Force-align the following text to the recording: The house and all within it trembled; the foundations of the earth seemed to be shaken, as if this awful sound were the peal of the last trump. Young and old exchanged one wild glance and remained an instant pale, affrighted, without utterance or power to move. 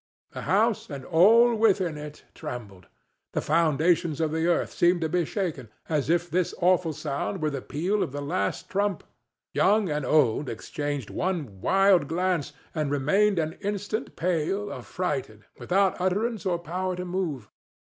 The 0.31 0.41
house 0.49 0.89
and 0.89 1.05
all 1.05 1.53
within 1.53 1.95
it 1.95 2.23
trembled; 2.33 2.87
the 3.33 3.39
foundations 3.41 4.19
of 4.19 4.31
the 4.31 4.47
earth 4.47 4.71
seemed 4.73 5.01
to 5.01 5.09
be 5.09 5.25
shaken, 5.25 5.69
as 5.87 6.09
if 6.09 6.27
this 6.27 6.55
awful 6.57 6.91
sound 6.93 7.39
were 7.39 7.51
the 7.51 7.61
peal 7.61 8.01
of 8.01 8.11
the 8.11 8.19
last 8.19 8.67
trump. 8.67 9.03
Young 9.53 9.89
and 9.89 10.03
old 10.03 10.49
exchanged 10.49 11.11
one 11.11 11.61
wild 11.61 12.07
glance 12.07 12.51
and 12.73 12.89
remained 12.89 13.37
an 13.37 13.53
instant 13.61 14.15
pale, 14.15 14.73
affrighted, 14.73 15.45
without 15.59 16.01
utterance 16.01 16.47
or 16.47 16.57
power 16.57 16.95
to 16.95 17.05
move. 17.05 17.51